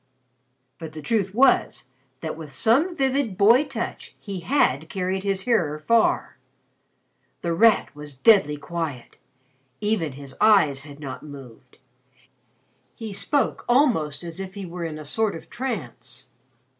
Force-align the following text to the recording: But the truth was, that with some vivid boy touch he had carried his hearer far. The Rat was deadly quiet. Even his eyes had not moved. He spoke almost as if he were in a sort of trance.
But 0.79 0.93
the 0.93 1.01
truth 1.03 1.35
was, 1.35 1.83
that 2.21 2.35
with 2.35 2.51
some 2.51 2.95
vivid 2.95 3.37
boy 3.37 3.65
touch 3.65 4.15
he 4.19 4.39
had 4.39 4.89
carried 4.89 5.21
his 5.23 5.41
hearer 5.41 5.77
far. 5.77 6.37
The 7.41 7.53
Rat 7.53 7.95
was 7.95 8.15
deadly 8.15 8.57
quiet. 8.57 9.19
Even 9.79 10.13
his 10.13 10.33
eyes 10.41 10.85
had 10.85 10.99
not 10.99 11.21
moved. 11.21 11.77
He 12.95 13.13
spoke 13.13 13.63
almost 13.69 14.23
as 14.23 14.39
if 14.39 14.55
he 14.55 14.65
were 14.65 14.85
in 14.85 14.97
a 14.97 15.05
sort 15.05 15.35
of 15.35 15.51
trance. 15.51 16.25